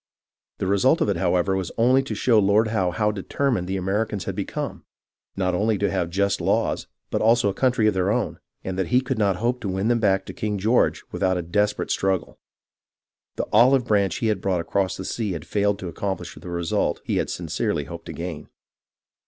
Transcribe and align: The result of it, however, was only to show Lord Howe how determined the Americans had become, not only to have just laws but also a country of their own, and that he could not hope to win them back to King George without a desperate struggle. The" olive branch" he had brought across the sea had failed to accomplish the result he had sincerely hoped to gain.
The 0.57 0.65
result 0.65 0.99
of 1.01 1.09
it, 1.09 1.17
however, 1.17 1.55
was 1.55 1.71
only 1.77 2.01
to 2.01 2.15
show 2.15 2.39
Lord 2.39 2.69
Howe 2.69 2.89
how 2.89 3.11
determined 3.11 3.67
the 3.67 3.77
Americans 3.77 4.23
had 4.23 4.33
become, 4.35 4.83
not 5.35 5.53
only 5.53 5.77
to 5.77 5.91
have 5.91 6.09
just 6.09 6.41
laws 6.41 6.87
but 7.11 7.21
also 7.21 7.49
a 7.49 7.53
country 7.53 7.85
of 7.85 7.93
their 7.93 8.11
own, 8.11 8.39
and 8.63 8.79
that 8.79 8.87
he 8.87 8.99
could 9.01 9.19
not 9.19 9.35
hope 9.35 9.61
to 9.61 9.69
win 9.69 9.89
them 9.89 9.99
back 9.99 10.25
to 10.25 10.33
King 10.33 10.57
George 10.57 11.03
without 11.11 11.37
a 11.37 11.43
desperate 11.43 11.91
struggle. 11.91 12.39
The" 13.35 13.45
olive 13.53 13.85
branch" 13.85 14.15
he 14.17 14.25
had 14.29 14.41
brought 14.41 14.59
across 14.61 14.97
the 14.97 15.05
sea 15.05 15.33
had 15.33 15.45
failed 15.45 15.77
to 15.77 15.87
accomplish 15.87 16.33
the 16.33 16.49
result 16.49 16.99
he 17.05 17.17
had 17.17 17.29
sincerely 17.29 17.83
hoped 17.83 18.07
to 18.07 18.13
gain. 18.13 18.49